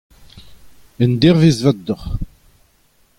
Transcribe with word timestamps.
Endervezh 1.03 1.61
vat 1.63 1.79
deoc'h. 1.85 2.07